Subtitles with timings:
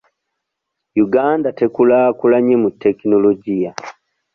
[1.05, 3.71] Uganda tekulaakulanye mu tekinologiya.